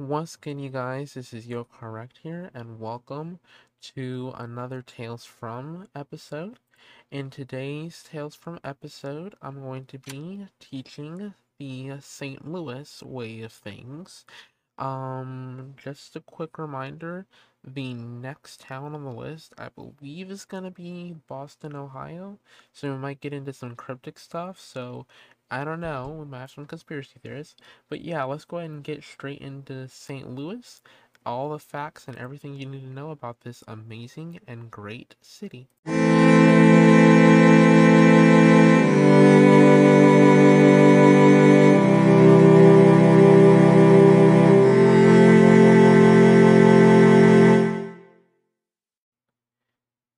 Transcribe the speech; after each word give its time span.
Once 0.00 0.34
again, 0.36 0.58
you 0.58 0.70
guys, 0.70 1.12
this 1.12 1.34
is 1.34 1.46
Yo 1.46 1.62
Car 1.62 1.90
Wrecked 1.90 2.20
here, 2.22 2.50
and 2.54 2.80
welcome 2.80 3.38
to 3.82 4.32
another 4.38 4.80
Tales 4.80 5.26
From 5.26 5.88
episode. 5.94 6.58
In 7.10 7.28
today's 7.28 8.02
Tales 8.02 8.34
From 8.34 8.58
episode, 8.64 9.34
I'm 9.42 9.60
going 9.60 9.84
to 9.84 9.98
be 9.98 10.46
teaching 10.58 11.34
the 11.58 11.98
St. 12.00 12.50
Louis 12.50 13.02
way 13.02 13.42
of 13.42 13.52
things. 13.52 14.24
Um, 14.78 15.74
just 15.76 16.16
a 16.16 16.20
quick 16.20 16.56
reminder 16.56 17.26
the 17.62 17.92
next 17.92 18.60
town 18.60 18.94
on 18.94 19.04
the 19.04 19.10
list, 19.10 19.52
I 19.58 19.68
believe, 19.68 20.30
is 20.30 20.46
going 20.46 20.64
to 20.64 20.70
be 20.70 21.16
Boston, 21.28 21.76
Ohio. 21.76 22.38
So 22.72 22.90
we 22.90 22.96
might 22.96 23.20
get 23.20 23.34
into 23.34 23.52
some 23.52 23.76
cryptic 23.76 24.18
stuff. 24.18 24.58
So 24.58 25.04
I 25.50 25.64
don't 25.64 25.80
know. 25.80 26.16
We 26.18 26.26
might 26.26 26.40
have 26.40 26.50
some 26.52 26.66
conspiracy 26.66 27.18
theorists. 27.22 27.56
But 27.88 28.02
yeah, 28.02 28.22
let's 28.24 28.44
go 28.44 28.58
ahead 28.58 28.70
and 28.70 28.84
get 28.84 29.02
straight 29.02 29.40
into 29.40 29.88
St. 29.88 30.28
Louis. 30.28 30.80
All 31.26 31.50
the 31.50 31.58
facts 31.58 32.06
and 32.08 32.16
everything 32.16 32.54
you 32.54 32.66
need 32.66 32.82
to 32.82 32.88
know 32.88 33.10
about 33.10 33.40
this 33.40 33.62
amazing 33.66 34.40
and 34.46 34.70
great 34.70 35.16
city. 35.20 35.68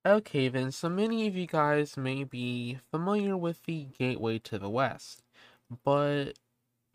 Okay, 0.05 0.47
then, 0.47 0.71
so 0.71 0.89
many 0.89 1.27
of 1.27 1.35
you 1.35 1.47
guys 1.47 1.97
may 1.97 2.23
be 2.23 2.77
familiar 2.91 3.35
with 3.37 3.63
the 3.63 3.85
Gateway 3.97 4.37
to 4.39 4.59
the 4.59 4.69
West, 4.69 5.23
but 5.83 6.33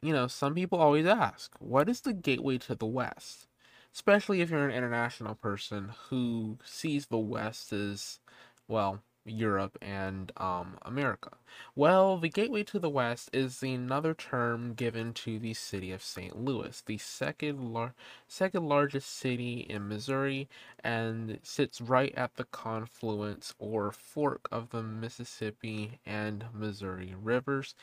you 0.02 0.12
know, 0.12 0.26
some 0.28 0.54
people 0.54 0.78
always 0.78 1.06
ask, 1.06 1.52
what 1.58 1.88
is 1.88 2.02
the 2.02 2.12
gateway 2.12 2.58
to 2.58 2.74
the 2.74 2.86
West? 2.86 3.48
Especially 3.92 4.40
if 4.40 4.50
you're 4.50 4.68
an 4.68 4.74
international 4.74 5.34
person 5.34 5.92
who 6.08 6.58
sees 6.64 7.06
the 7.06 7.18
West 7.18 7.72
as, 7.72 8.20
well, 8.68 9.02
Europe 9.24 9.76
and 9.82 10.32
um, 10.36 10.78
America. 10.82 11.30
Well, 11.74 12.16
the 12.18 12.28
gateway 12.28 12.62
to 12.64 12.78
the 12.78 12.88
West 12.88 13.28
is 13.32 13.62
another 13.62 14.14
term 14.14 14.74
given 14.74 15.12
to 15.14 15.38
the 15.38 15.54
city 15.54 15.92
of 15.92 16.02
St. 16.02 16.38
Louis, 16.38 16.80
the 16.86 16.98
second 16.98 17.72
lar- 17.72 17.94
second 18.26 18.68
largest 18.68 19.10
city 19.10 19.66
in 19.68 19.88
Missouri, 19.88 20.48
and 20.82 21.38
sits 21.42 21.80
right 21.80 22.14
at 22.14 22.36
the 22.36 22.44
confluence 22.44 23.54
or 23.58 23.92
fork 23.92 24.48
of 24.50 24.70
the 24.70 24.82
Mississippi 24.82 25.98
and 26.06 26.46
Missouri 26.54 27.14
rivers. 27.20 27.74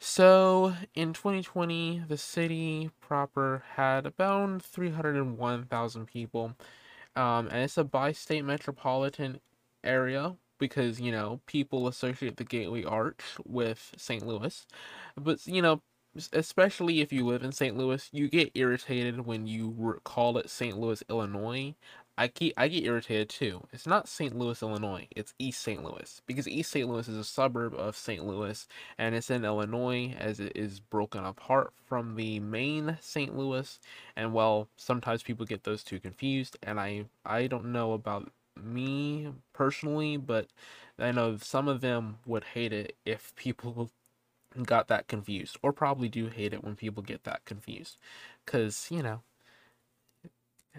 So 0.00 0.74
in 0.94 1.12
2020, 1.12 2.04
the 2.08 2.18
city 2.18 2.90
proper 3.00 3.64
had 3.74 4.06
about 4.06 4.62
301,000 4.62 6.06
people. 6.06 6.54
Um, 7.16 7.48
and 7.48 7.58
it's 7.64 7.78
a 7.78 7.84
bi 7.84 8.12
state 8.12 8.44
metropolitan 8.44 9.40
area 9.84 10.36
because, 10.58 11.00
you 11.00 11.12
know, 11.12 11.40
people 11.46 11.88
associate 11.88 12.36
the 12.36 12.44
Gateway 12.44 12.84
Arch 12.84 13.22
with 13.46 13.94
St. 13.96 14.26
Louis. 14.26 14.66
But, 15.16 15.46
you 15.46 15.62
know, 15.62 15.82
especially 16.32 17.00
if 17.00 17.12
you 17.12 17.26
live 17.26 17.42
in 17.44 17.52
St. 17.52 17.76
Louis, 17.76 18.08
you 18.12 18.28
get 18.28 18.52
irritated 18.54 19.26
when 19.26 19.46
you 19.46 20.00
call 20.04 20.38
it 20.38 20.50
St. 20.50 20.78
Louis, 20.78 21.02
Illinois. 21.10 21.74
I 22.18 22.28
keep 22.28 22.54
I 22.56 22.68
get 22.68 22.84
irritated 22.84 23.28
too. 23.28 23.66
It's 23.72 23.86
not 23.86 24.08
St. 24.08 24.36
Louis, 24.36 24.62
Illinois. 24.62 25.06
It's 25.14 25.34
East 25.38 25.60
St. 25.60 25.84
Louis 25.84 26.22
because 26.26 26.48
East 26.48 26.70
St. 26.70 26.88
Louis 26.88 27.08
is 27.08 27.16
a 27.18 27.24
suburb 27.24 27.74
of 27.74 27.96
St. 27.96 28.24
Louis 28.24 28.66
and 28.96 29.14
it's 29.14 29.30
in 29.30 29.44
Illinois 29.44 30.14
as 30.18 30.40
it 30.40 30.52
is 30.56 30.80
broken 30.80 31.24
apart 31.24 31.72
from 31.86 32.16
the 32.16 32.40
main 32.40 32.96
St. 33.00 33.36
Louis. 33.36 33.78
And 34.16 34.32
well, 34.32 34.68
sometimes 34.76 35.22
people 35.22 35.44
get 35.44 35.64
those 35.64 35.84
two 35.84 36.00
confused 36.00 36.56
and 36.62 36.80
I 36.80 37.04
I 37.26 37.48
don't 37.48 37.66
know 37.66 37.92
about 37.92 38.30
me 38.62 39.28
personally, 39.52 40.16
but 40.16 40.48
I 40.98 41.12
know 41.12 41.36
some 41.36 41.68
of 41.68 41.82
them 41.82 42.18
would 42.24 42.44
hate 42.44 42.72
it 42.72 42.96
if 43.04 43.34
people 43.36 43.90
got 44.62 44.88
that 44.88 45.06
confused 45.06 45.58
or 45.62 45.70
probably 45.72 46.08
do 46.08 46.28
hate 46.28 46.54
it 46.54 46.64
when 46.64 46.76
people 46.76 47.02
get 47.02 47.24
that 47.24 47.44
confused 47.44 47.98
cuz, 48.46 48.88
you 48.90 49.02
know, 49.02 49.20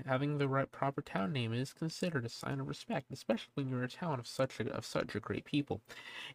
having 0.05 0.37
the 0.37 0.47
right 0.47 0.71
proper 0.71 1.01
town 1.01 1.31
name 1.33 1.53
is 1.53 1.73
considered 1.73 2.25
a 2.25 2.29
sign 2.29 2.59
of 2.59 2.67
respect, 2.67 3.11
especially 3.11 3.51
when 3.55 3.69
you're 3.69 3.83
a 3.83 3.87
town 3.89 4.19
of 4.19 4.27
such 4.27 4.59
a 4.59 4.69
of 4.71 4.85
such 4.85 5.15
a 5.15 5.19
great 5.19 5.45
people. 5.45 5.81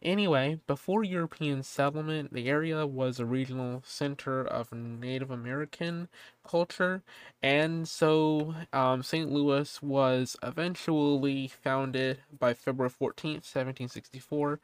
Anyway, 0.01 0.59
before 0.67 1.03
European 1.03 1.63
settlement, 1.63 2.33
the 2.33 2.47
area 2.49 2.85
was 2.85 3.19
a 3.19 3.25
regional 3.25 3.81
center 3.85 4.41
of 4.45 4.71
Native 4.73 5.31
American 5.31 6.09
culture, 6.47 7.03
and 7.41 7.87
so 7.87 8.53
um, 8.73 9.01
St. 9.03 9.31
Louis 9.31 9.81
was 9.81 10.35
eventually 10.43 11.47
founded 11.47 12.19
by 12.37 12.53
February 12.53 12.89
14th, 12.91 13.45
1764, 13.45 14.59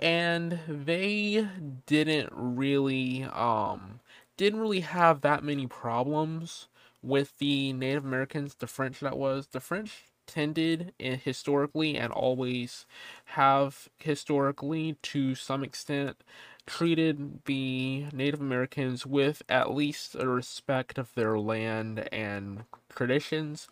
and 0.00 0.58
they 0.68 1.46
didn't 1.86 2.30
really 2.32 3.24
um 3.24 4.00
didn't 4.36 4.60
really 4.60 4.80
have 4.80 5.20
that 5.20 5.44
many 5.44 5.66
problems 5.66 6.68
with 7.02 7.38
the 7.38 7.72
Native 7.72 8.04
Americans, 8.04 8.54
the 8.56 8.66
French 8.66 9.00
that 9.00 9.18
was, 9.18 9.48
the 9.48 9.60
French 9.60 10.04
tended 10.26 10.94
historically 10.98 11.96
and 11.98 12.12
always 12.12 12.86
have 13.26 13.88
historically 13.98 14.96
to 15.02 15.34
some 15.34 15.64
extent 15.64 16.22
treated 16.66 17.44
the 17.44 18.06
Native 18.12 18.40
Americans 18.40 19.04
with 19.04 19.42
at 19.48 19.72
least 19.74 20.14
a 20.14 20.28
respect 20.28 20.96
of 20.98 21.12
their 21.14 21.38
land 21.38 22.08
and 22.12 22.64
traditions. 22.88 23.68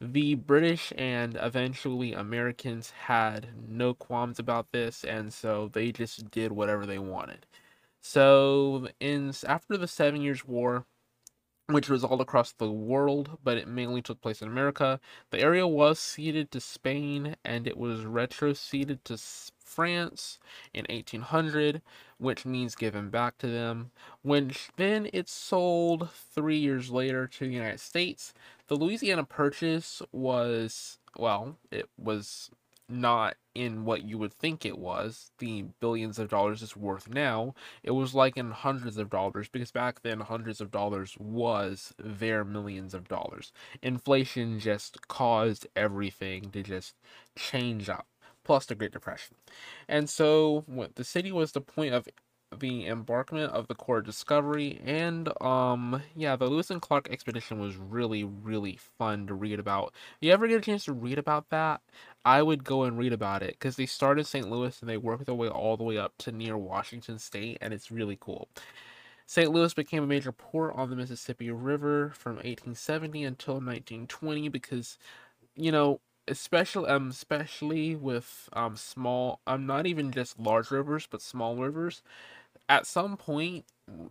The 0.00 0.34
British 0.36 0.92
and 0.96 1.36
eventually 1.40 2.12
Americans 2.14 2.90
had 2.92 3.48
no 3.68 3.94
qualms 3.94 4.38
about 4.38 4.72
this, 4.72 5.04
and 5.04 5.32
so 5.32 5.68
they 5.72 5.92
just 5.92 6.30
did 6.30 6.52
whatever 6.52 6.86
they 6.86 6.98
wanted. 6.98 7.46
So, 8.02 8.88
in 9.00 9.32
after 9.46 9.76
the 9.76 9.88
Seven 9.88 10.22
Years' 10.22 10.46
War, 10.46 10.86
which 11.72 11.88
was 11.88 12.04
all 12.04 12.20
across 12.20 12.52
the 12.52 12.70
world, 12.70 13.38
but 13.42 13.58
it 13.58 13.68
mainly 13.68 14.02
took 14.02 14.20
place 14.20 14.42
in 14.42 14.48
America. 14.48 15.00
The 15.30 15.40
area 15.40 15.66
was 15.66 15.98
ceded 15.98 16.50
to 16.52 16.60
Spain 16.60 17.36
and 17.44 17.66
it 17.66 17.76
was 17.76 18.00
retroceded 18.00 18.98
to 19.04 19.18
France 19.64 20.38
in 20.74 20.84
1800, 20.90 21.80
which 22.18 22.44
means 22.44 22.74
given 22.74 23.08
back 23.08 23.38
to 23.38 23.46
them. 23.46 23.92
When 24.22 24.52
then 24.76 25.08
it's 25.12 25.32
sold 25.32 26.10
three 26.10 26.58
years 26.58 26.90
later 26.90 27.26
to 27.26 27.46
the 27.46 27.54
United 27.54 27.80
States. 27.80 28.34
The 28.66 28.76
Louisiana 28.76 29.24
Purchase 29.24 30.02
was, 30.12 30.98
well, 31.16 31.56
it 31.70 31.88
was 31.96 32.50
not 32.90 33.36
in 33.54 33.84
what 33.84 34.04
you 34.04 34.18
would 34.18 34.32
think 34.32 34.64
it 34.64 34.78
was, 34.78 35.32
the 35.38 35.62
billions 35.80 36.18
of 36.18 36.28
dollars 36.28 36.62
it's 36.62 36.76
worth 36.76 37.08
now. 37.08 37.54
It 37.82 37.90
was 37.92 38.14
like 38.14 38.36
in 38.36 38.50
hundreds 38.52 38.96
of 38.96 39.10
dollars 39.10 39.48
because 39.48 39.72
back 39.72 40.02
then 40.02 40.20
hundreds 40.20 40.60
of 40.60 40.70
dollars 40.70 41.16
was 41.18 41.92
their 41.98 42.44
millions 42.44 42.94
of 42.94 43.08
dollars. 43.08 43.52
Inflation 43.82 44.60
just 44.60 45.08
caused 45.08 45.66
everything 45.74 46.50
to 46.50 46.62
just 46.62 46.94
change 47.36 47.88
up, 47.88 48.06
plus 48.44 48.66
the 48.66 48.74
Great 48.74 48.92
Depression. 48.92 49.36
And 49.88 50.08
so 50.08 50.64
the 50.94 51.04
city 51.04 51.32
was 51.32 51.52
the 51.52 51.60
point 51.60 51.94
of 51.94 52.08
the 52.58 52.86
embarkment 52.86 53.52
of 53.52 53.68
the 53.68 53.74
Corps 53.76 54.02
discovery 54.02 54.80
and 54.84 55.30
um 55.40 56.02
yeah 56.16 56.34
the 56.34 56.46
lewis 56.46 56.70
and 56.70 56.82
clark 56.82 57.08
expedition 57.08 57.60
was 57.60 57.76
really 57.76 58.24
really 58.24 58.76
fun 58.98 59.26
to 59.28 59.34
read 59.34 59.60
about. 59.60 59.92
If 60.20 60.26
you 60.26 60.32
ever 60.32 60.48
get 60.48 60.58
a 60.58 60.60
chance 60.60 60.84
to 60.86 60.92
read 60.92 61.18
about 61.18 61.48
that 61.50 61.80
i 62.24 62.42
would 62.42 62.64
go 62.64 62.82
and 62.82 62.98
read 62.98 63.12
about 63.12 63.42
it 63.42 63.52
because 63.52 63.76
they 63.76 63.86
started 63.86 64.26
st 64.26 64.50
louis 64.50 64.80
and 64.80 64.88
they 64.90 64.96
worked 64.96 65.26
their 65.26 65.34
way 65.34 65.48
all 65.48 65.76
the 65.76 65.84
way 65.84 65.96
up 65.98 66.16
to 66.18 66.32
near 66.32 66.56
washington 66.58 67.18
state 67.18 67.58
and 67.60 67.72
it's 67.72 67.90
really 67.90 68.18
cool. 68.20 68.48
St 69.26 69.50
louis 69.52 69.74
became 69.74 70.02
a 70.02 70.06
major 70.06 70.32
port 70.32 70.74
on 70.74 70.90
the 70.90 70.96
mississippi 70.96 71.50
river 71.50 72.10
from 72.14 72.38
1870 72.38 73.24
until 73.24 73.60
1920 73.60 74.48
because 74.48 74.98
you 75.54 75.72
know 75.72 76.00
especially 76.28 76.88
um 76.88 77.10
especially 77.10 77.96
with 77.96 78.48
um 78.52 78.76
small 78.76 79.40
um 79.46 79.66
not 79.66 79.86
even 79.86 80.12
just 80.12 80.38
large 80.38 80.70
rivers 80.70 81.06
but 81.10 81.22
small 81.22 81.56
rivers 81.56 82.02
at 82.70 82.86
some 82.86 83.16
point, 83.16 83.66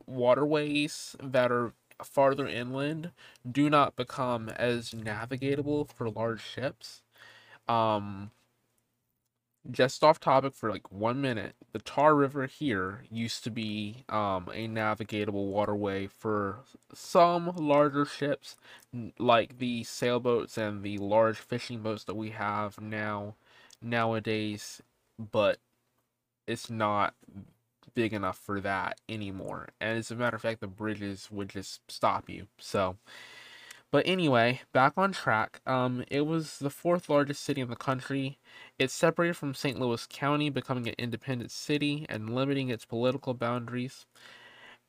waterways 0.06 1.16
that 1.24 1.50
are 1.52 1.74
farther 2.04 2.46
inland 2.48 3.12
do 3.50 3.70
not 3.70 3.96
become 3.96 4.50
as 4.50 4.92
navigatable 4.92 5.90
for 5.92 6.10
large 6.10 6.42
ships. 6.42 7.02
Um, 7.70 8.32
just 9.72 10.04
off 10.04 10.20
topic 10.20 10.54
for 10.54 10.70
like 10.70 10.92
one 10.92 11.22
minute, 11.22 11.56
the 11.72 11.80
Tar 11.80 12.16
River 12.16 12.48
here 12.48 13.04
used 13.10 13.46
to 13.46 13.52
be 13.52 14.04
um, 14.10 14.50
a 14.54 14.68
navigable 14.68 15.48
waterway 15.48 16.08
for 16.08 16.60
some 16.94 17.54
larger 17.56 18.04
ships, 18.04 18.58
like 19.18 19.60
the 19.60 19.84
sailboats 19.86 20.58
and 20.58 20.84
the 20.84 20.98
large 20.98 21.38
fishing 21.38 21.80
boats 21.80 22.04
that 22.06 22.16
we 22.16 22.32
have 22.32 22.82
now 22.82 23.36
nowadays, 23.82 24.82
but 25.18 25.60
it's 26.48 26.70
not 26.70 27.14
big 27.94 28.14
enough 28.14 28.38
for 28.38 28.60
that 28.62 29.00
anymore. 29.08 29.70
And 29.80 29.98
as 29.98 30.12
a 30.12 30.16
matter 30.16 30.36
of 30.36 30.42
fact, 30.42 30.62
the 30.62 30.68
bridges 30.68 31.30
would 31.32 31.50
just 31.50 31.82
stop 31.92 32.30
you. 32.30 32.48
So, 32.58 32.98
but 33.92 34.06
anyway, 34.08 34.62
back 34.72 34.94
on 34.98 35.12
track. 35.12 35.62
Um, 35.66 36.04
it 36.10 36.22
was 36.22 36.60
the 36.60 36.70
fourth 36.70 37.10
largest 37.10 37.44
city 37.44 37.62
in 37.62 37.70
the 37.70 37.76
country. 37.76 38.38
It 38.78 38.92
separated 38.92 39.36
from 39.36 39.54
St. 39.56 39.80
Louis 39.80 40.06
County, 40.08 40.50
becoming 40.50 40.88
an 40.88 40.96
independent 40.98 41.52
city 41.52 42.06
and 42.08 42.36
limiting 42.36 42.70
its 42.70 42.86
political 42.86 43.34
boundaries. 43.34 44.06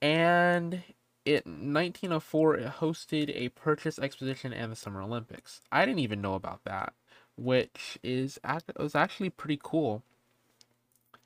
And 0.03 0.83
it 1.25 1.47
1904 1.47 2.57
it 2.57 2.73
hosted 2.79 3.31
a 3.35 3.51
purchase 3.51 3.99
exposition 3.99 4.53
and 4.53 4.73
the 4.73 4.77
Summer 4.77 5.03
Olympics. 5.03 5.61
I 5.71 5.85
didn't 5.85 6.01
even 6.01 6.21
know 6.21 6.35
about 6.35 6.65
that, 6.65 6.93
which 7.37 7.99
is 8.03 8.39
was 8.79 8.95
actually 8.95 9.31
pretty 9.31 9.59
cool. 9.63 10.03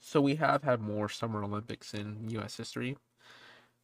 So 0.07 0.21
we 0.21 0.35
have 0.37 0.63
had 0.63 0.83
more 0.83 1.09
Summer 1.09 1.43
Olympics 1.43 1.95
in 1.95 2.29
U.S. 2.29 2.59
history, 2.59 2.99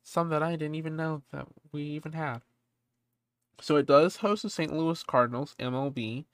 some 0.03 0.29
that 0.29 0.43
I 0.43 0.53
didn't 0.53 0.75
even 0.75 0.95
know 0.95 1.23
that 1.33 1.47
we 1.73 1.83
even 1.83 2.13
had. 2.13 2.43
So 3.59 3.77
it 3.77 3.87
does 3.87 4.17
host 4.17 4.43
the 4.43 4.51
St. 4.51 4.71
Louis 4.71 5.03
Cardinals, 5.03 5.57
MLB, 5.59 6.27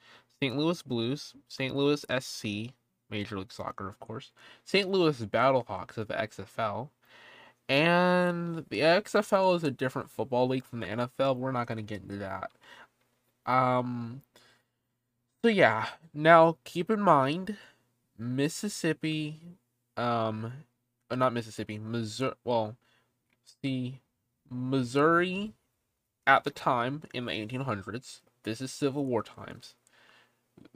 St. 0.43 0.57
Louis 0.57 0.83
Blues, 0.83 1.35
St. 1.47 1.75
Louis 1.75 2.05
SC, 2.19 2.73
Major 3.11 3.39
League 3.39 3.53
Soccer, 3.53 3.89
of 3.89 4.01
course, 4.01 4.33
St. 4.65 4.89
Louis 4.89 5.21
Battlehawks 5.21 5.97
of 5.97 6.09
the 6.09 6.15
XFL, 6.15 6.89
and 7.69 8.67
the 8.69 8.81
XFL 8.81 9.55
is 9.55 9.63
a 9.63 9.71
different 9.71 10.11
football 10.11 10.49
league 10.49 10.65
from 10.65 10.81
the 10.81 10.87
NFL. 10.87 11.37
We're 11.37 11.53
not 11.53 11.69
going 11.69 11.79
to 11.79 11.83
get 11.83 12.03
into 12.03 12.17
that. 12.17 12.51
Um, 13.47 14.23
so 15.43 15.49
yeah, 15.49 15.87
now 16.13 16.57
keep 16.65 16.91
in 16.91 17.01
mind, 17.01 17.57
Mississippi, 18.19 19.41
um, 19.97 20.53
uh, 21.11 21.15
not 21.15 21.33
Mississippi, 21.33 21.79
Missouri. 21.79 22.35
Well, 22.45 22.77
see, 23.63 24.01
Missouri 24.51 25.55
at 26.27 26.45
the 26.45 26.51
time 26.51 27.03
in 27.15 27.27
the 27.27 27.33
1800s. 27.33 28.21
This 28.43 28.61
is 28.61 28.73
Civil 28.73 29.05
War 29.05 29.23
times. 29.23 29.75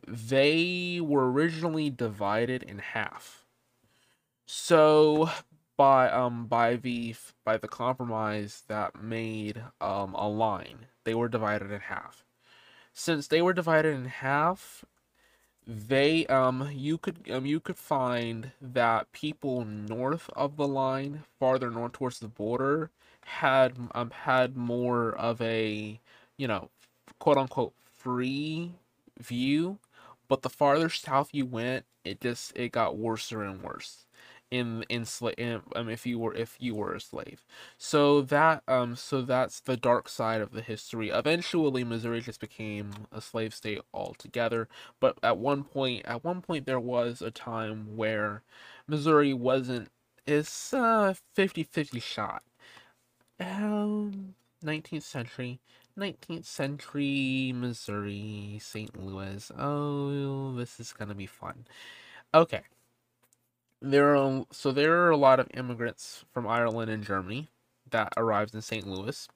They 0.06 1.00
were 1.02 1.31
originally 1.31 1.90
divided 1.90 2.62
in 2.62 2.78
half. 2.78 3.44
So 4.46 5.31
by 5.76 6.11
um 6.11 6.46
by 6.46 6.76
the 6.76 7.14
by 7.44 7.56
the 7.56 7.69
compromise 7.69 8.64
that 8.69 9.00
made 9.02 9.62
um 9.81 10.14
a 10.14 10.28
line. 10.28 10.87
They 11.05 11.14
were 11.14 11.28
divided 11.28 11.70
in 11.70 11.81
half. 11.81 12.25
Since 12.93 13.28
they 13.28 13.40
were 13.40 13.55
divided 13.55 13.94
in 13.94 14.06
half, 14.06 14.84
they 15.70 16.26
um 16.26 16.70
you 16.72 16.99
could 16.99 17.31
um 17.31 17.46
you 17.46 17.61
could 17.61 17.76
find 17.78 18.52
that 18.61 19.11
people 19.12 19.64
north 19.64 20.28
of 20.37 20.56
the 20.56 20.67
line, 20.69 21.25
farther 21.38 21.70
north 21.70 21.93
towards 21.93 22.19
the 22.20 22.28
border, 22.28 22.90
had 23.22 23.76
um 23.94 24.11
had 24.11 24.56
more 24.56 25.12
of 25.17 25.40
a 25.40 26.00
you 26.37 26.49
know 26.49 26.70
quote 27.20 27.38
unquote 27.38 27.72
free 27.93 28.72
view, 29.19 29.78
but 30.28 30.43
the 30.43 30.50
farther 30.50 30.88
south 30.90 31.31
you 31.32 31.46
went, 31.46 31.84
it 32.05 32.20
just 32.20 32.52
it 32.56 32.73
got 32.73 32.99
worse 32.99 33.31
and 33.32 33.62
worse 33.62 34.06
in 34.50 34.85
in, 34.88 35.06
in 35.38 35.62
um, 35.76 35.88
if 35.88 36.06
you 36.06 36.19
were 36.19 36.35
if 36.35 36.56
you 36.58 36.75
were 36.75 36.94
a 36.94 37.00
slave. 37.00 37.44
So 37.79 38.23
that 38.23 38.62
um 38.69 38.97
so 38.97 39.23
that's 39.23 39.61
the 39.61 39.76
dark 39.76 40.08
side 40.08 40.41
of 40.41 40.52
the 40.52 40.62
history. 40.62 41.11
Eventually 41.11 41.85
Missouri 41.85 42.20
just 42.20 42.41
became 42.41 42.91
a 43.12 43.20
slave 43.20 43.55
state 43.55 43.81
altogether, 43.94 44.69
but 45.00 45.19
at 45.23 45.38
one 45.38 45.64
point 45.64 46.05
at 46.06 46.25
one 46.25 46.43
point 46.43 46.67
there 46.67 46.81
was 46.81 47.23
a 47.23 47.31
time 47.31 47.97
where 47.97 48.43
Missouri 48.87 49.32
wasn't 49.35 49.88
it's 50.26 50.73
uh 50.75 51.14
50-50 51.37 52.02
shot. 52.02 52.43
Um 53.41 54.35
19th 54.64 55.02
century 55.02 55.61
19th 55.97 56.44
century 56.44 57.52
Missouri, 57.55 58.58
St. 58.62 58.97
Louis. 58.99 59.50
Oh, 59.58 60.55
this 60.55 60.79
is 60.81 60.93
to 61.08 61.14
be 61.14 61.26
fun. 61.26 61.67
Okay 62.35 62.62
there 63.81 64.17
are 64.17 64.44
so 64.53 64.73
there 64.73 65.05
are 65.05 65.11
a 65.11 65.17
lot 65.17 65.41
of 65.41 65.49
immigrants 65.55 66.25
from 66.32 66.47
Ireland 66.47 66.91
and 66.91 67.05
Germany 67.05 67.49
that 67.91 68.12
arrived 68.17 68.55
in 68.55 68.62
St. 68.62 68.87
Louis. 68.87 69.29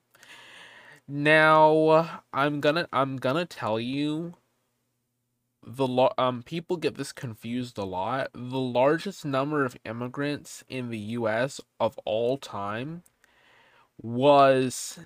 Now, 1.09 2.23
I'm 2.33 2.61
gonna 2.61 2.89
I'm 2.93 3.17
gonna 3.17 3.47
tell 3.47 3.79
you 3.81 4.35
the 5.67 6.11
um 6.19 6.43
people 6.43 6.77
get 6.77 6.97
this 6.97 7.13
confused 7.13 7.79
a 7.79 7.85
lot. 7.85 8.31
The 8.35 8.59
largest 8.59 9.25
number 9.25 9.65
of 9.65 9.77
immigrants 9.85 10.65
in 10.69 10.91
the 10.91 10.99
US 10.99 11.61
of 11.81 11.99
all 12.05 12.37
time 12.39 13.03
was 14.01 14.99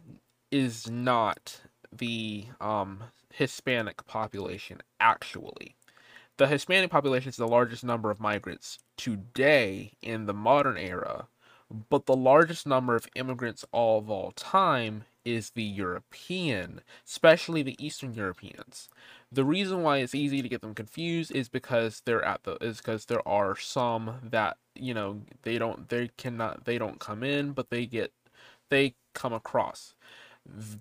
is 0.50 0.90
not 0.90 1.60
the 1.92 2.46
um 2.60 3.04
Hispanic 3.32 4.04
population 4.06 4.80
actually. 5.00 5.76
The 6.38 6.46
Hispanic 6.48 6.90
population 6.90 7.28
is 7.30 7.36
the 7.36 7.48
largest 7.48 7.84
number 7.84 8.10
of 8.10 8.20
migrants 8.20 8.78
today 8.98 9.92
in 10.02 10.26
the 10.26 10.34
modern 10.34 10.76
era, 10.76 11.28
but 11.88 12.06
the 12.06 12.16
largest 12.16 12.66
number 12.66 12.96
of 12.96 13.08
immigrants 13.14 13.64
all 13.72 13.98
of 13.98 14.10
all 14.10 14.32
time 14.32 15.04
is 15.24 15.50
the 15.50 15.62
European, 15.62 16.82
especially 17.06 17.62
the 17.62 17.76
Eastern 17.84 18.14
Europeans. 18.14 18.88
The 19.32 19.44
reason 19.44 19.82
why 19.82 19.98
it's 19.98 20.14
easy 20.14 20.42
to 20.42 20.48
get 20.48 20.62
them 20.62 20.74
confused 20.74 21.32
is 21.32 21.48
because 21.48 22.02
they're 22.04 22.24
at 22.24 22.44
the 22.44 22.56
is 22.62 22.78
because 22.78 23.06
there 23.06 23.26
are 23.28 23.56
some 23.56 24.16
that 24.22 24.56
you 24.74 24.94
know 24.94 25.22
they 25.42 25.58
don't 25.58 25.88
they 25.90 26.10
cannot 26.18 26.64
they 26.64 26.78
don't 26.78 27.00
come 27.00 27.22
in, 27.22 27.52
but 27.52 27.70
they 27.70 27.86
get 27.86 28.12
they 28.70 28.94
come 29.14 29.32
across. 29.34 29.94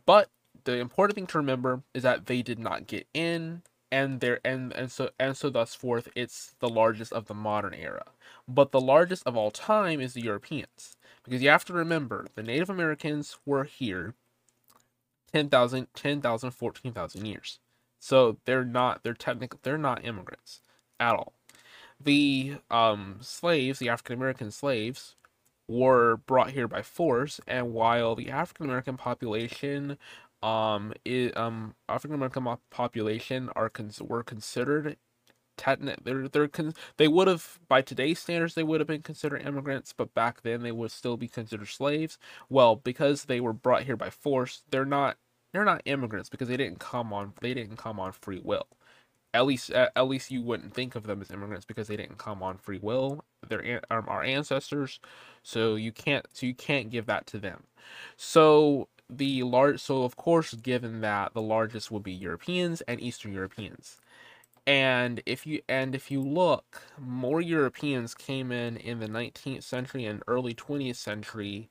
But 0.06 0.30
the 0.64 0.78
important 0.78 1.16
thing 1.16 1.28
to 1.28 1.38
remember 1.38 1.84
is 1.94 2.04
that 2.04 2.28
they 2.28 2.42
did 2.42 2.60
not 2.60 2.88
get 2.88 3.08
in 3.14 3.64
and 3.92 4.20
there 4.22 4.40
and 4.46 4.74
and 4.74 4.92
so 4.92 5.10
and 5.20 5.38
so 5.38 5.50
thus 5.50 5.76
forth 5.76 6.10
it's 6.16 6.56
the 6.60 6.70
largest 6.70 7.14
of 7.14 7.28
the 7.28 7.34
modern 7.34 7.74
era. 7.74 8.06
But 8.48 8.72
the 8.72 8.82
largest 8.82 9.24
of 9.28 9.38
all 9.38 9.52
time 9.52 10.02
is 10.02 10.14
the 10.14 10.22
europeans 10.24 10.98
because 11.24 11.42
you 11.42 11.50
have 11.50 11.66
to 11.66 11.74
remember 11.74 12.28
the 12.36 12.44
native 12.44 12.70
americans 12.70 13.38
were 13.46 13.64
here 13.66 14.16
10,000 15.34 15.88
10,000 15.96 16.52
14,000 16.52 17.26
years. 17.26 17.60
So 18.00 18.38
they're 18.46 18.66
not 18.66 19.04
they're 19.04 19.14
technically 19.14 19.60
they're 19.64 19.78
not 19.78 20.06
immigrants 20.06 20.62
at 21.00 21.16
all. 21.16 21.34
The 22.00 22.58
um 22.72 23.18
slaves 23.22 23.80
the 23.80 23.90
african 23.90 24.16
american 24.18 24.52
slaves 24.52 25.16
were 25.68 26.18
brought 26.28 26.52
here 26.52 26.68
by 26.68 26.82
force 26.82 27.42
and 27.48 27.74
while 27.74 28.16
the 28.16 28.30
african 28.30 28.66
american 28.66 28.98
population 28.98 29.98
um 30.44 30.94
it, 31.06 31.36
um 31.38 31.76
African 31.90 32.16
American 32.16 32.48
population 32.72 33.50
are 33.56 33.70
cons- 33.70 34.02
were 34.02 34.24
considered 34.24 34.98
technic 35.58 35.98
they're 36.04 36.28
they're 36.28 36.48
con- 36.48 36.74
they 36.98 37.08
would 37.08 37.28
have 37.28 37.60
by 37.68 37.82
today's 37.82 38.20
standards 38.20 38.56
they 38.56 38.64
would 38.64 38.80
have 38.82 38.88
been 38.88 39.02
considered 39.02 39.42
immigrants 39.46 39.94
but 39.94 40.14
back 40.14 40.42
then 40.44 40.62
they 40.64 40.72
would 40.72 40.92
still 40.92 41.18
be 41.18 41.28
considered 41.28 41.68
slaves. 41.68 42.18
Well 42.50 42.76
because 42.76 43.26
they 43.26 43.40
were 43.42 43.54
brought 43.54 43.84
here 43.84 43.98
by 43.98 44.10
force 44.12 44.64
they're 44.72 44.86
not 44.86 45.18
they're 45.54 45.66
not 45.66 45.82
immigrants 45.86 46.30
because 46.30 46.48
they 46.50 46.58
didn't 46.58 46.80
come 46.80 47.14
on 47.14 47.34
they 47.42 47.54
didn't 47.54 47.78
come 47.78 48.00
on 48.00 48.12
free 48.14 48.42
will. 48.44 48.68
At 49.34 49.46
least 49.46 49.72
at 49.72 50.08
least 50.08 50.32
you 50.32 50.42
wouldn't 50.42 50.74
think 50.74 50.96
of 50.96 51.04
them 51.04 51.22
as 51.22 51.32
immigrants 51.32 51.66
because 51.66 51.88
they 51.88 51.98
didn't 51.98 52.18
come 52.18 52.42
on 52.44 52.58
free 52.58 52.80
will. 52.82 53.24
They're 53.48 53.82
um, 53.92 54.06
our 54.08 54.24
ancestors 54.24 55.00
so 55.44 55.76
you 55.76 55.92
can't 55.92 56.26
so 56.34 56.46
you 56.48 56.56
can't 56.56 56.90
give 56.90 57.06
that 57.08 57.28
to 57.28 57.40
them. 57.40 57.64
So 58.18 58.90
the 59.10 59.44
large 59.44 59.80
so 59.80 60.04
of 60.04 60.16
course 60.18 60.54
given 60.54 61.02
that 61.02 61.34
the 61.34 61.42
largest 61.42 61.92
would 61.92 62.04
be 62.04 62.14
Europeans 62.14 62.82
and 62.82 63.02
Eastern 63.02 63.34
Europeans. 63.34 63.98
And 64.68 65.22
if 65.26 65.48
you 65.48 65.62
and 65.70 65.96
if 65.96 66.12
you 66.12 66.22
look, 66.22 66.84
more 67.00 67.42
Europeans 67.42 68.14
came 68.14 68.52
in 68.52 68.78
in 68.78 69.00
the 69.00 69.08
19th 69.08 69.64
century 69.64 70.06
and 70.06 70.24
early 70.28 70.54
20th 70.54 70.98
century 70.98 71.70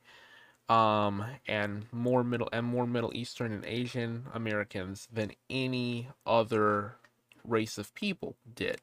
um 0.68 1.24
and 1.46 1.86
more 1.92 2.24
middle 2.24 2.48
and 2.52 2.66
more 2.66 2.86
Middle 2.86 3.12
Eastern 3.14 3.52
and 3.52 3.64
Asian 3.66 4.26
Americans 4.34 5.08
than 5.12 5.32
any 5.50 6.08
other 6.26 6.96
race 7.44 7.78
of 7.78 7.94
people 7.94 8.36
did. 8.54 8.80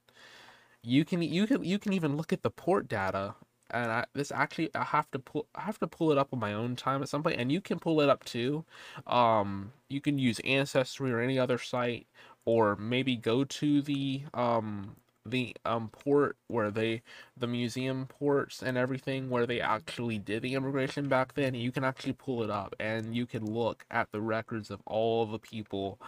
You 0.84 1.06
can 1.06 1.22
you 1.22 1.48
can 1.48 1.64
you 1.64 1.80
can 1.80 1.94
even 1.94 2.18
look 2.18 2.34
at 2.34 2.44
the 2.44 2.52
port 2.52 2.88
data 2.88 3.36
and 3.74 3.92
I, 3.92 4.06
this 4.14 4.32
actually 4.32 4.70
I 4.76 4.84
have 4.84 5.10
to 5.12 5.20
pull 5.20 5.48
I 5.56 5.62
have 5.62 5.80
to 5.80 5.88
pull 5.88 6.12
it 6.12 6.18
up 6.18 6.30
on 6.34 6.40
my 6.40 6.54
own 6.54 6.76
time 6.76 7.02
at 7.02 7.10
some 7.10 7.24
point, 7.24 7.40
and 7.40 7.52
you 7.52 7.62
can 7.62 7.80
pull 7.80 8.02
it 8.02 8.10
up 8.10 8.24
too. 8.26 8.66
Um, 9.08 9.74
you 9.90 10.02
can 10.02 10.18
use 10.20 10.40
Ancestry 10.42 11.12
or 11.12 11.20
any 11.20 11.40
other 11.40 11.58
site, 11.58 12.08
or 12.46 12.76
maybe 12.76 13.16
go 13.16 13.44
to 13.46 13.82
the 13.82 14.24
um 14.34 14.96
the 15.26 15.56
um 15.66 15.90
port 15.90 16.38
where 16.48 16.70
they 16.72 17.02
the 17.38 17.48
museum 17.48 18.06
ports 18.08 18.62
and 18.62 18.78
everything 18.78 19.30
where 19.30 19.46
they 19.48 19.62
actually 19.62 20.20
did 20.20 20.42
the 20.44 20.54
immigration 20.56 21.08
back 21.10 21.34
then. 21.36 21.56
You 21.56 21.72
can 21.72 21.84
actually 21.84 22.14
pull 22.14 22.44
it 22.44 22.50
up, 22.50 22.76
and 22.80 23.16
you 23.16 23.26
can 23.26 23.46
look 23.46 23.86
at 23.92 24.12
the 24.12 24.22
records 24.22 24.72
of 24.72 24.82
all 24.86 25.26
the 25.26 25.40
people 25.40 26.00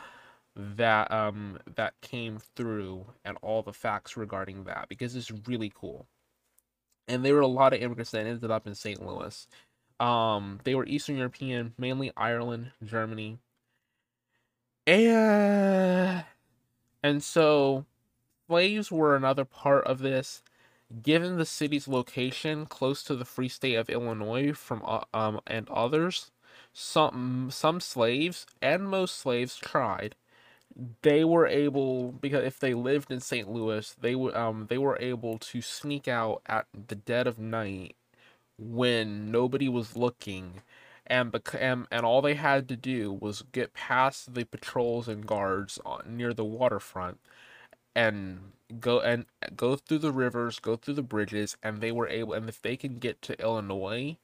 that 0.55 1.11
um 1.11 1.59
that 1.75 1.93
came 2.01 2.39
through 2.55 3.05
and 3.25 3.37
all 3.41 3.61
the 3.63 3.73
facts 3.73 4.17
regarding 4.17 4.63
that 4.65 4.87
because 4.89 5.15
it's 5.15 5.31
really 5.47 5.71
cool 5.75 6.07
and 7.07 7.23
there 7.25 7.35
were 7.35 7.41
a 7.41 7.47
lot 7.47 7.73
of 7.73 7.81
immigrants 7.81 8.11
that 8.11 8.25
ended 8.25 8.51
up 8.51 8.67
in 8.67 8.75
St. 8.75 9.05
Louis. 9.05 9.47
Um, 9.99 10.59
they 10.63 10.75
were 10.75 10.85
Eastern 10.85 11.17
European, 11.17 11.73
mainly 11.77 12.11
Ireland, 12.17 12.71
Germany, 12.83 13.39
and 14.87 16.25
and 17.03 17.23
so 17.23 17.85
slaves 18.47 18.91
were 18.91 19.15
another 19.15 19.45
part 19.45 19.85
of 19.87 19.99
this. 19.99 20.43
Given 21.03 21.37
the 21.37 21.45
city's 21.45 21.87
location 21.87 22.65
close 22.67 23.03
to 23.03 23.15
the 23.15 23.25
Free 23.25 23.49
State 23.49 23.75
of 23.75 23.89
Illinois 23.89 24.53
from 24.53 24.83
uh, 24.85 25.01
um 25.13 25.41
and 25.47 25.69
others, 25.69 26.31
some 26.73 27.49
some 27.51 27.79
slaves 27.79 28.45
and 28.61 28.89
most 28.89 29.17
slaves 29.17 29.57
tried 29.57 30.15
they 31.01 31.23
were 31.23 31.47
able 31.47 32.11
because 32.11 32.43
if 32.45 32.59
they 32.59 32.73
lived 32.73 33.11
in 33.11 33.19
St. 33.21 33.49
Louis, 33.49 33.95
they 34.01 34.15
would 34.15 34.35
um 34.35 34.67
they 34.69 34.77
were 34.77 34.97
able 34.99 35.37
to 35.39 35.61
sneak 35.61 36.07
out 36.07 36.41
at 36.47 36.67
the 36.87 36.95
dead 36.95 37.27
of 37.27 37.39
night 37.39 37.95
when 38.57 39.31
nobody 39.31 39.69
was 39.69 39.97
looking 39.97 40.61
and 41.07 41.31
bec- 41.31 41.55
and, 41.59 41.87
and 41.91 42.05
all 42.05 42.21
they 42.21 42.35
had 42.35 42.69
to 42.69 42.75
do 42.77 43.11
was 43.13 43.43
get 43.51 43.73
past 43.73 44.33
the 44.35 44.45
patrols 44.45 45.07
and 45.07 45.27
guards 45.27 45.79
on, 45.85 46.17
near 46.17 46.33
the 46.33 46.45
waterfront 46.45 47.19
and 47.95 48.39
go 48.79 48.99
and 49.01 49.25
go 49.55 49.75
through 49.75 49.99
the 49.99 50.11
rivers, 50.11 50.59
go 50.59 50.75
through 50.75 50.95
the 50.95 51.03
bridges 51.03 51.57
and 51.63 51.81
they 51.81 51.91
were 51.91 52.07
able 52.07 52.33
and 52.33 52.49
if 52.49 52.61
they 52.61 52.77
can 52.77 52.99
get 52.99 53.21
to 53.23 53.39
Illinois, 53.41 54.17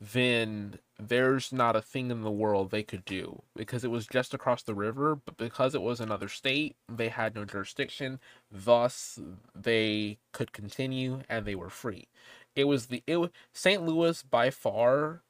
then 0.00 0.78
there's 0.98 1.52
not 1.52 1.76
a 1.76 1.82
thing 1.82 2.10
in 2.10 2.22
the 2.22 2.30
world 2.30 2.70
they 2.70 2.82
could 2.82 3.04
do 3.04 3.42
because 3.54 3.84
it 3.84 3.90
was 3.90 4.06
just 4.06 4.32
across 4.34 4.62
the 4.62 4.74
river, 4.74 5.16
but 5.16 5.36
because 5.36 5.74
it 5.74 5.82
was 5.82 6.00
another 6.00 6.28
state, 6.28 6.76
they 6.88 7.08
had 7.08 7.34
no 7.34 7.44
jurisdiction, 7.44 8.18
thus 8.50 9.18
they 9.54 10.18
could 10.32 10.52
continue 10.52 11.20
and 11.28 11.44
they 11.44 11.54
were 11.54 11.70
free. 11.70 12.08
It 12.56 12.64
was 12.64 12.86
the 12.86 13.02
it 13.06 13.30
St. 13.52 13.82
Louis 13.84 14.22
by 14.22 14.50
far 14.50 15.22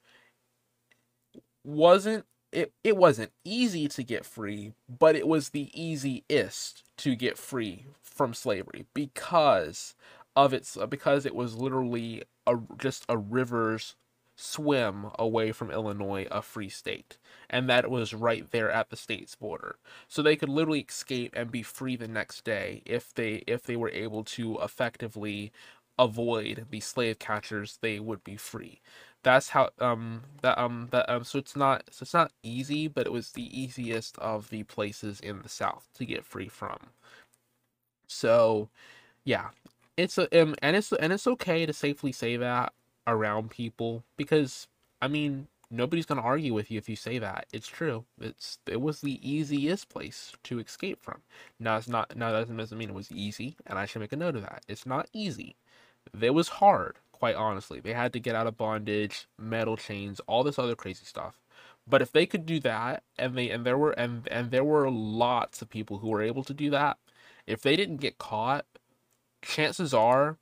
wasn't 1.63 2.25
it 2.51 2.73
it 2.83 2.97
wasn't 2.97 3.31
easy 3.45 3.87
to 3.87 4.03
get 4.03 4.25
free, 4.25 4.73
but 4.89 5.15
it 5.15 5.27
was 5.27 5.49
the 5.49 5.69
easiest 5.79 6.83
to 6.97 7.15
get 7.15 7.37
free 7.37 7.85
from 8.01 8.33
slavery 8.33 8.85
because 8.93 9.95
of 10.35 10.53
its 10.53 10.77
because 10.89 11.25
it 11.25 11.35
was 11.35 11.55
literally 11.55 12.23
a 12.47 12.57
just 12.77 13.05
a 13.07 13.17
river's 13.17 13.95
swim 14.41 15.07
away 15.19 15.51
from 15.51 15.71
Illinois, 15.71 16.27
a 16.31 16.41
free 16.41 16.69
state. 16.69 17.17
And 17.49 17.69
that 17.69 17.89
was 17.91 18.13
right 18.13 18.49
there 18.51 18.71
at 18.71 18.89
the 18.89 18.95
state's 18.97 19.35
border. 19.35 19.77
So 20.07 20.21
they 20.21 20.35
could 20.35 20.49
literally 20.49 20.81
escape 20.81 21.33
and 21.35 21.51
be 21.51 21.63
free 21.63 21.95
the 21.95 22.07
next 22.07 22.43
day 22.45 22.81
if 22.85 23.13
they 23.13 23.43
if 23.47 23.63
they 23.63 23.75
were 23.77 23.89
able 23.91 24.23
to 24.25 24.59
effectively 24.61 25.51
avoid 25.99 26.65
the 26.71 26.79
slave 26.79 27.19
catchers, 27.19 27.77
they 27.81 27.99
would 27.99 28.23
be 28.23 28.37
free. 28.37 28.81
That's 29.23 29.49
how 29.49 29.69
um 29.79 30.23
that 30.41 30.57
um 30.59 30.87
that 30.91 31.09
um 31.09 31.23
so 31.23 31.39
it's 31.39 31.55
not 31.55 31.83
so 31.91 32.03
it's 32.03 32.13
not 32.13 32.31
easy, 32.43 32.87
but 32.87 33.05
it 33.07 33.11
was 33.13 33.31
the 33.33 33.59
easiest 33.59 34.17
of 34.19 34.49
the 34.49 34.63
places 34.63 35.19
in 35.19 35.41
the 35.43 35.49
South 35.49 35.89
to 35.95 36.05
get 36.05 36.25
free 36.25 36.49
from. 36.49 36.77
So 38.07 38.69
yeah, 39.25 39.49
it's 39.97 40.17
a 40.17 40.41
um, 40.41 40.55
and 40.61 40.75
it's 40.75 40.91
and 40.93 41.13
it's 41.13 41.27
okay 41.27 41.65
to 41.65 41.73
safely 41.73 42.11
say 42.11 42.37
that 42.37 42.73
around 43.07 43.49
people 43.49 44.03
because 44.17 44.67
I 45.01 45.07
mean 45.07 45.47
nobody's 45.71 46.05
gonna 46.05 46.21
argue 46.21 46.53
with 46.53 46.69
you 46.69 46.77
if 46.77 46.89
you 46.89 46.95
say 46.95 47.17
that. 47.17 47.47
It's 47.53 47.67
true. 47.67 48.05
It's 48.19 48.59
it 48.67 48.81
was 48.81 49.01
the 49.01 49.19
easiest 49.27 49.89
place 49.89 50.33
to 50.43 50.59
escape 50.59 51.01
from. 51.01 51.21
Now 51.59 51.77
it's 51.77 51.87
not 51.87 52.15
now 52.15 52.31
that 52.31 52.47
doesn't 52.47 52.77
mean 52.77 52.89
it 52.89 52.95
was 52.95 53.11
easy, 53.11 53.55
and 53.65 53.79
I 53.79 53.85
should 53.85 54.01
make 54.01 54.13
a 54.13 54.17
note 54.17 54.35
of 54.35 54.43
that. 54.43 54.63
It's 54.67 54.85
not 54.85 55.09
easy. 55.13 55.55
It 56.19 56.33
was 56.33 56.49
hard, 56.49 56.97
quite 57.11 57.35
honestly. 57.35 57.79
They 57.79 57.93
had 57.93 58.13
to 58.13 58.19
get 58.19 58.35
out 58.35 58.47
of 58.47 58.57
bondage, 58.57 59.27
metal 59.37 59.77
chains, 59.77 60.19
all 60.27 60.43
this 60.43 60.59
other 60.59 60.75
crazy 60.75 61.05
stuff. 61.05 61.39
But 61.87 62.01
if 62.01 62.11
they 62.11 62.25
could 62.25 62.45
do 62.45 62.59
that, 62.61 63.03
and 63.17 63.35
they 63.37 63.49
and 63.49 63.65
there 63.65 63.77
were 63.77 63.91
and 63.91 64.27
and 64.29 64.51
there 64.51 64.63
were 64.63 64.89
lots 64.89 65.61
of 65.61 65.69
people 65.69 65.99
who 65.99 66.09
were 66.09 66.21
able 66.21 66.43
to 66.43 66.53
do 66.53 66.69
that, 66.71 66.97
if 67.47 67.61
they 67.61 67.75
didn't 67.75 67.97
get 67.97 68.17
caught, 68.17 68.65
chances 69.41 69.93
are 69.93 70.37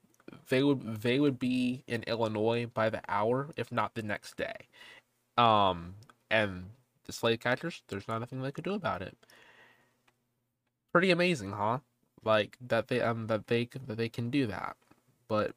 they 0.50 0.63
would 0.63 1.01
they 1.01 1.19
would 1.19 1.39
be 1.39 1.83
in 1.88 2.03
Illinois 2.03 2.67
by 2.67 2.89
the 2.89 3.01
hour, 3.07 3.50
if 3.57 3.71
not 3.71 3.93
the 3.95 4.03
next 4.03 4.38
day. 4.38 4.67
Um, 5.38 5.95
and 6.31 6.65
the 7.05 7.13
slave 7.13 7.39
catchers, 7.39 7.81
there's 7.88 8.07
not 8.07 8.19
nothing 8.19 8.41
they 8.41 8.51
could 8.51 8.63
do 8.65 8.74
about 8.74 9.01
it. 9.01 9.17
Pretty 10.91 11.12
amazing, 11.12 11.51
huh? 11.53 11.79
Like 12.24 12.57
that 12.62 12.88
they 12.88 13.01
um 13.01 13.27
that 13.27 13.48
they 13.48 13.65
that 13.88 13.98
they 13.98 14.09
can 14.09 14.29
do 14.29 14.48
that, 14.48 14.75
but 15.27 15.55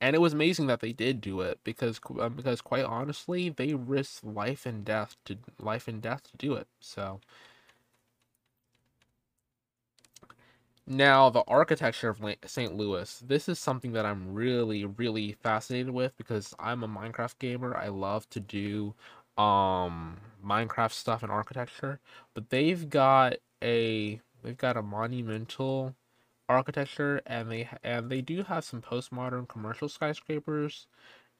and 0.00 0.16
it 0.16 0.20
was 0.20 0.32
amazing 0.34 0.66
that 0.68 0.80
they 0.80 0.92
did 0.92 1.20
do 1.20 1.40
it 1.40 1.60
because 1.64 2.00
um, 2.20 2.34
because 2.34 2.60
quite 2.62 2.84
honestly 2.84 3.48
they 3.50 3.74
risked 3.74 4.24
life 4.24 4.66
and 4.66 4.84
death 4.84 5.16
to 5.26 5.38
life 5.60 5.88
and 5.88 6.02
death 6.02 6.24
to 6.24 6.36
do 6.38 6.54
it. 6.54 6.68
So 6.80 7.20
Now, 10.90 11.30
the 11.30 11.44
architecture 11.46 12.08
of 12.08 12.20
St. 12.46 12.74
Louis, 12.76 13.20
this 13.24 13.48
is 13.48 13.60
something 13.60 13.92
that 13.92 14.04
I'm 14.04 14.34
really, 14.34 14.84
really 14.84 15.32
fascinated 15.32 15.90
with 15.90 16.16
because 16.16 16.52
I'm 16.58 16.82
a 16.82 16.88
Minecraft 16.88 17.38
gamer. 17.38 17.76
I 17.76 17.88
love 17.88 18.28
to 18.30 18.40
do 18.40 18.94
um 19.38 20.16
Minecraft 20.44 20.90
stuff 20.90 21.22
and 21.22 21.30
architecture, 21.30 22.00
but 22.34 22.50
they've 22.50 22.90
got 22.90 23.34
a 23.62 24.20
they've 24.42 24.56
got 24.58 24.76
a 24.76 24.82
monumental 24.82 25.94
architecture 26.48 27.20
and 27.24 27.52
they 27.52 27.68
and 27.84 28.10
they 28.10 28.20
do 28.20 28.42
have 28.42 28.64
some 28.64 28.82
postmodern 28.82 29.46
commercial 29.48 29.88
skyscrapers 29.88 30.88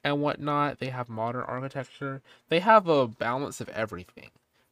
and 0.05 0.23
whatnot. 0.23 0.79
They 0.79 0.91
have 0.91 1.09
modern 1.09 1.43
architecture. 1.43 2.23
They 2.51 2.61
have 2.61 2.87
a 2.89 3.09
balance 3.09 3.61
of 3.61 3.69
everything, 3.71 4.31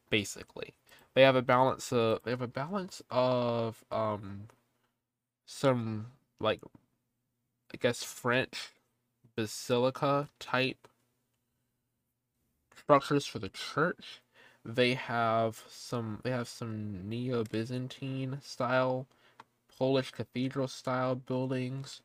basically. 0.09 0.73
They 1.15 1.23
have 1.23 1.35
a 1.35 1.41
balance 1.41 1.91
of 1.91 2.21
they 2.23 2.31
have 2.31 2.41
a 2.41 2.47
balance 2.47 3.01
of 3.11 3.83
um 3.91 4.47
some 5.49 6.05
like 6.39 6.61
I 7.73 7.77
guess 7.77 8.03
French 8.03 8.69
basilica 9.35 10.29
type 10.39 10.87
structures 12.75 13.25
for 13.25 13.39
the 13.39 13.49
church. 13.49 14.21
They 14.65 14.93
have 14.93 15.63
some 15.69 16.19
they 16.23 16.31
have 16.31 16.47
some 16.47 17.09
neo-Byzantine 17.09 18.39
style 18.43 19.07
Polish 19.77 20.11
cathedral 20.11 20.67
style 20.67 21.15
buildings, 21.15 22.01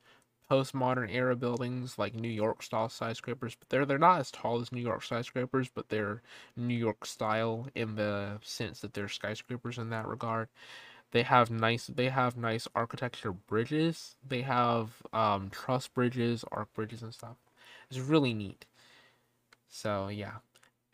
postmodern 0.50 1.12
era 1.12 1.36
buildings 1.36 1.98
like 1.98 2.14
New 2.14 2.28
York 2.28 2.62
style 2.62 2.88
skyscrapers, 2.88 3.56
but 3.56 3.68
they're 3.70 3.86
they're 3.86 3.98
not 3.98 4.20
as 4.20 4.30
tall 4.30 4.60
as 4.60 4.72
New 4.72 4.80
York 4.82 5.02
skyscrapers, 5.02 5.68
but 5.74 5.88
they're 5.90 6.22
New 6.56 6.74
York 6.76 7.06
style 7.06 7.68
in 7.74 7.96
the 7.96 8.38
sense 8.42 8.80
that 8.80 8.94
they're 8.94 9.08
skyscrapers 9.08 9.78
in 9.78 9.90
that 9.90 10.06
regard. 10.08 10.48
They 11.14 11.22
have 11.22 11.50
nice 11.50 11.86
they 11.88 12.10
have 12.10 12.36
nice 12.36 12.68
architecture 12.74 13.32
bridges. 13.32 14.16
They 14.26 14.42
have 14.42 15.02
um 15.14 15.48
truss 15.50 15.88
bridges, 15.88 16.44
arc 16.52 16.74
bridges 16.74 17.02
and 17.02 17.14
stuff. 17.14 17.38
It's 17.90 18.00
really 18.00 18.34
neat. 18.34 18.66
So 19.68 20.08
yeah. 20.08 20.36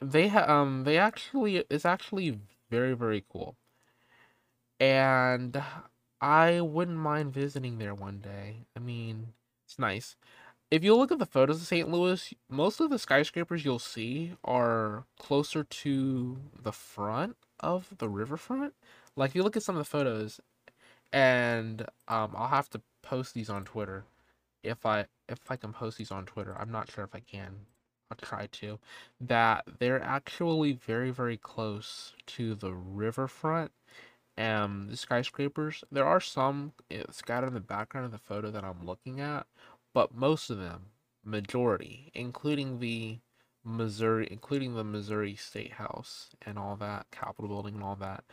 They 0.01 0.29
ha- 0.29 0.47
um 0.49 0.85
they 0.85 0.99
actually 0.99 1.65
it's 1.71 1.87
actually 1.87 2.41
very 2.71 2.95
very 2.95 3.25
cool. 3.31 3.57
And 4.79 5.63
I 6.21 6.61
wouldn't 6.61 6.97
mind 6.99 7.33
visiting 7.33 7.79
there 7.79 7.95
one 7.95 8.19
day. 8.19 8.67
I 8.77 8.81
mean, 8.81 9.35
it's 9.65 9.79
nice. 9.79 10.17
If 10.71 10.85
you 10.85 10.97
look 10.97 11.13
at 11.13 11.21
the 11.21 11.27
photos 11.27 11.61
of 11.63 11.69
St. 11.69 11.91
Louis, 11.91 12.35
most 12.51 12.81
of 12.81 12.91
the 12.91 12.99
skyscrapers 12.99 13.65
you'll 13.65 13.79
see 13.79 14.35
are 14.45 15.05
closer 15.19 15.65
to 15.65 16.39
the 16.63 16.73
front 16.73 17.37
of 17.61 17.89
the 17.99 18.09
riverfront. 18.09 18.75
Like 19.17 19.31
if 19.31 19.37
you 19.37 19.43
look 19.43 19.57
at 19.57 19.63
some 19.63 19.77
of 19.77 19.81
the 19.81 19.91
photos, 19.91 20.41
and 21.13 21.83
um, 22.09 22.35
I'll 22.37 22.49
have 22.49 22.71
to 22.71 22.81
post 23.03 23.35
these 23.35 23.51
on 23.51 23.65
Twitter. 23.65 24.05
If 24.63 24.85
I 24.87 25.07
if 25.29 25.39
I 25.49 25.57
can 25.57 25.73
post 25.73 25.99
these 25.99 26.11
on 26.11 26.27
Twitter, 26.27 26.57
I'm 26.59 26.71
not 26.71 26.91
sure 26.91 27.05
if 27.05 27.15
I 27.15 27.21
can. 27.21 27.67
I'll 28.11 28.17
try 28.17 28.47
to. 28.47 28.79
That 29.21 29.65
they're 29.79 30.03
actually 30.03 30.73
very 30.73 31.11
very 31.11 31.37
close 31.37 32.15
to 32.29 32.55
the 32.55 32.73
riverfront 32.73 33.73
and 34.37 34.89
the 34.91 34.97
skyscrapers. 34.97 35.85
There 35.91 36.07
are 36.07 36.21
some 36.21 36.73
eh, 36.91 37.05
scattered 37.11 37.49
in 37.49 37.55
the 37.55 37.61
background 37.61 38.07
of 38.07 38.13
the 38.13 38.19
photo 38.19 38.51
that 38.51 38.65
I'm 38.65 38.85
looking 38.85 39.21
at, 39.21 39.47
but 39.95 40.15
most 40.15 40.51
of 40.51 40.59
them, 40.59 40.87
majority, 41.25 42.11
including 42.15 42.81
the 42.81 43.19
Missouri, 43.65 44.29
including 44.31 44.75
the 44.75 44.85
Missouri 44.85 45.35
State 45.37 45.73
House 45.73 46.31
and 46.47 46.59
all 46.59 46.77
that, 46.77 47.07
Capitol 47.11 47.49
Building 47.49 47.75
and 47.75 47.83
all 47.85 47.97
that, 47.97 48.25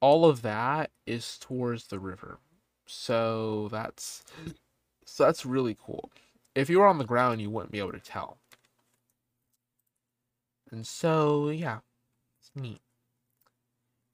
all 0.00 0.24
of 0.24 0.42
that 0.42 0.90
is 1.06 1.38
towards 1.38 1.86
the 1.88 1.98
river. 1.98 2.38
So 2.86 3.68
that's 3.70 4.24
so 5.04 5.24
that's 5.24 5.46
really 5.46 5.76
cool. 5.80 6.10
If 6.54 6.70
you 6.70 6.80
were 6.80 6.86
on 6.86 6.98
the 6.98 7.04
ground, 7.04 7.40
you 7.40 7.50
wouldn't 7.50 7.72
be 7.72 7.78
able 7.78 7.92
to 7.92 8.00
tell. 8.00 8.38
And 10.70 10.86
so, 10.86 11.48
yeah, 11.48 11.80
it's 12.40 12.50
neat. 12.54 12.80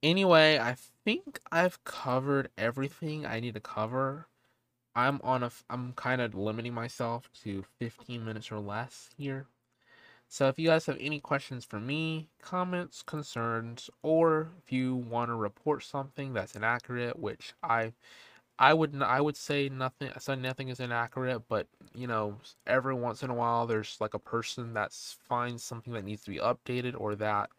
Anyway, 0.02 0.58
I 0.58 0.76
think 1.04 1.40
I've 1.52 1.82
covered 1.84 2.50
everything 2.56 3.26
I 3.26 3.40
need 3.40 3.54
to 3.54 3.60
cover. 3.60 4.28
I'm 4.94 5.20
on 5.22 5.42
a 5.42 5.50
I'm 5.68 5.92
kind 5.94 6.20
of 6.22 6.34
limiting 6.34 6.74
myself 6.74 7.30
to 7.44 7.64
15 7.78 8.24
minutes 8.24 8.50
or 8.50 8.58
less 8.58 9.10
here. 9.16 9.46
So 10.28 10.48
if 10.48 10.58
you 10.58 10.68
guys 10.68 10.86
have 10.86 10.98
any 11.00 11.20
questions 11.20 11.64
for 11.64 11.80
me, 11.80 12.28
comments, 12.42 13.02
concerns, 13.02 13.88
or 14.02 14.50
if 14.64 14.72
you 14.72 14.96
want 14.96 15.30
to 15.30 15.34
report 15.34 15.82
something 15.84 16.32
that's 16.32 16.54
inaccurate, 16.56 17.18
which 17.18 17.54
I 17.62 17.92
I 18.58 18.74
would 18.74 19.00
I 19.02 19.20
would 19.20 19.36
say 19.36 19.68
nothing 19.68 20.10
I 20.14 20.18
said 20.20 20.40
nothing 20.40 20.68
is 20.68 20.80
inaccurate, 20.80 21.42
but 21.48 21.68
you 21.94 22.06
know, 22.06 22.38
every 22.66 22.94
once 22.94 23.22
in 23.22 23.30
a 23.30 23.34
while 23.34 23.66
there's 23.66 23.98
like 24.00 24.14
a 24.14 24.18
person 24.20 24.74
that 24.74 24.92
finds 25.28 25.62
something 25.64 25.92
that 25.94 26.04
needs 26.04 26.24
to 26.24 26.30
be 26.30 26.38
updated 26.38 26.94
or 27.00 27.14
that 27.16 27.50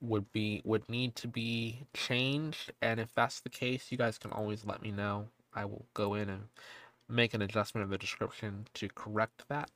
would 0.00 0.30
be 0.32 0.62
would 0.64 0.88
need 0.88 1.16
to 1.16 1.28
be 1.28 1.86
changed, 1.94 2.72
and 2.82 3.00
if 3.00 3.14
that's 3.14 3.40
the 3.40 3.50
case, 3.50 3.92
you 3.92 3.98
guys 3.98 4.18
can 4.18 4.32
always 4.32 4.64
let 4.66 4.82
me 4.82 4.90
know. 4.92 5.28
I 5.54 5.64
will 5.66 5.86
go 5.94 6.14
in 6.14 6.28
and 6.30 6.48
make 7.08 7.34
an 7.34 7.42
adjustment 7.42 7.84
of 7.84 7.90
the 7.90 7.98
description 7.98 8.66
to 8.74 8.88
correct 8.90 9.44
that. 9.48 9.70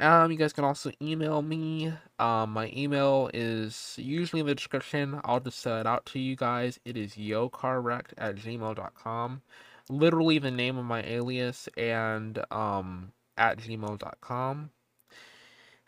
Um, 0.00 0.32
you 0.32 0.36
guys 0.36 0.52
can 0.52 0.64
also 0.64 0.90
email 1.00 1.40
me. 1.42 1.92
Um, 2.18 2.50
my 2.50 2.70
email 2.74 3.30
is 3.32 3.94
usually 3.96 4.40
in 4.40 4.46
the 4.46 4.54
description. 4.54 5.20
I'll 5.24 5.40
just 5.40 5.60
set 5.60 5.80
it 5.80 5.86
out 5.86 6.04
to 6.06 6.18
you 6.18 6.34
guys. 6.36 6.80
It 6.84 6.96
is 6.96 7.14
yocarwrecked 7.14 8.12
at 8.18 8.36
gmail.com. 8.36 9.42
Literally 9.88 10.38
the 10.38 10.50
name 10.50 10.78
of 10.78 10.84
my 10.84 11.02
alias 11.04 11.68
and 11.76 12.44
um 12.50 13.12
at 13.36 13.58
gmail.com. 13.58 14.70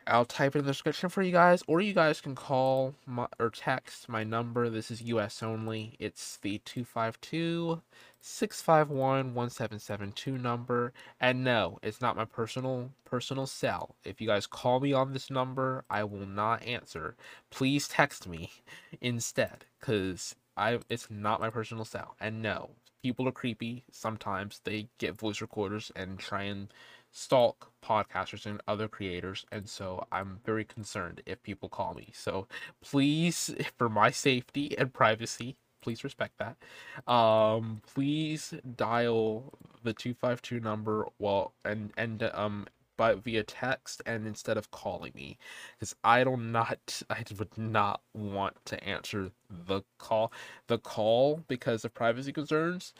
I'll 0.06 0.24
type 0.24 0.54
it 0.54 0.60
in 0.60 0.64
the 0.64 0.70
description 0.70 1.08
for 1.08 1.22
you 1.22 1.32
guys, 1.32 1.62
or 1.66 1.80
you 1.80 1.92
guys 1.92 2.20
can 2.20 2.34
call 2.34 2.94
my, 3.06 3.26
or 3.38 3.50
text 3.50 4.08
my 4.08 4.22
number. 4.24 4.70
This 4.70 4.90
is 4.90 5.02
US 5.02 5.42
only. 5.42 5.96
It's 5.98 6.36
the 6.38 6.58
252 6.64 7.82
651 8.20 9.34
1772 9.34 10.38
number. 10.38 10.92
And 11.20 11.44
no, 11.44 11.78
it's 11.82 12.00
not 12.00 12.16
my 12.16 12.24
personal 12.24 12.90
personal 13.04 13.46
cell. 13.46 13.96
If 14.04 14.20
you 14.20 14.26
guys 14.26 14.46
call 14.46 14.80
me 14.80 14.92
on 14.92 15.12
this 15.12 15.30
number, 15.30 15.84
I 15.90 16.04
will 16.04 16.26
not 16.26 16.62
answer. 16.62 17.16
Please 17.50 17.88
text 17.88 18.28
me 18.28 18.50
instead, 19.00 19.64
because 19.80 20.34
I 20.56 20.80
it's 20.88 21.10
not 21.10 21.40
my 21.40 21.50
personal 21.50 21.84
cell. 21.84 22.16
And 22.20 22.42
no, 22.42 22.70
people 23.02 23.28
are 23.28 23.32
creepy. 23.32 23.84
Sometimes 23.90 24.60
they 24.64 24.88
get 24.98 25.18
voice 25.18 25.40
recorders 25.40 25.92
and 25.96 26.18
try 26.18 26.42
and 26.44 26.68
stalk 27.16 27.72
podcasters 27.82 28.44
and 28.44 28.60
other 28.68 28.88
creators 28.88 29.46
and 29.50 29.66
so 29.70 30.06
i'm 30.12 30.38
very 30.44 30.64
concerned 30.64 31.22
if 31.24 31.42
people 31.42 31.66
call 31.68 31.94
me. 31.94 32.10
So 32.12 32.46
please 32.82 33.54
for 33.78 33.88
my 33.88 34.10
safety 34.10 34.76
and 34.76 34.92
privacy 34.92 35.56
please 35.80 36.04
respect 36.04 36.34
that. 36.38 37.10
Um 37.10 37.80
please 37.86 38.52
dial 38.76 39.54
the 39.82 39.94
252 39.94 40.60
number 40.60 41.06
well 41.18 41.54
and 41.64 41.90
and 41.96 42.22
um 42.34 42.66
but 42.98 43.22
via 43.24 43.42
text 43.44 44.02
and 44.04 44.26
instead 44.26 44.58
of 44.58 44.70
calling 44.70 45.12
me 45.14 45.38
because 45.78 45.94
i 46.04 46.22
do 46.22 46.36
not 46.36 46.40
not, 46.40 47.02
i 47.10 47.24
would 47.38 47.56
not 47.56 48.00
want 48.14 48.56
to 48.66 48.82
answer 48.84 49.30
the 49.48 49.80
call 49.98 50.30
the 50.66 50.78
call 50.78 51.42
because 51.48 51.82
of 51.84 51.94
privacy 51.94 52.32
concerns. 52.32 52.92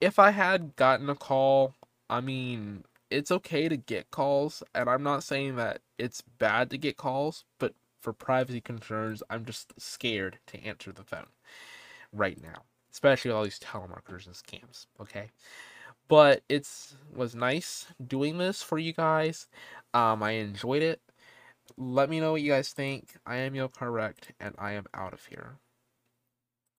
If 0.00 0.18
i 0.18 0.30
had 0.30 0.74
gotten 0.76 1.10
a 1.10 1.14
call 1.14 1.74
i 2.08 2.20
mean 2.22 2.84
it's 3.12 3.30
okay 3.30 3.68
to 3.68 3.76
get 3.76 4.10
calls, 4.10 4.62
and 4.74 4.88
I'm 4.88 5.02
not 5.02 5.22
saying 5.22 5.56
that 5.56 5.80
it's 5.98 6.22
bad 6.22 6.70
to 6.70 6.78
get 6.78 6.96
calls, 6.96 7.44
but 7.58 7.74
for 8.00 8.12
privacy 8.12 8.60
concerns, 8.60 9.22
I'm 9.30 9.44
just 9.44 9.72
scared 9.78 10.38
to 10.48 10.64
answer 10.64 10.92
the 10.92 11.04
phone 11.04 11.26
right 12.12 12.40
now, 12.42 12.62
especially 12.92 13.30
all 13.30 13.44
these 13.44 13.60
telemarketers 13.60 14.26
and 14.26 14.34
scams. 14.34 14.86
Okay, 15.00 15.30
but 16.08 16.42
it's 16.48 16.96
was 17.14 17.34
nice 17.34 17.86
doing 18.06 18.38
this 18.38 18.62
for 18.62 18.78
you 18.78 18.92
guys. 18.92 19.48
Um, 19.94 20.22
I 20.22 20.32
enjoyed 20.32 20.82
it. 20.82 21.00
Let 21.76 22.10
me 22.10 22.20
know 22.20 22.32
what 22.32 22.42
you 22.42 22.50
guys 22.52 22.72
think. 22.72 23.16
I 23.26 23.36
am 23.36 23.54
Yo 23.54 23.68
Car 23.68 23.90
Wrecked, 23.90 24.32
and 24.40 24.54
I 24.58 24.72
am 24.72 24.86
out 24.94 25.12
of 25.12 25.24
here. 25.26 25.58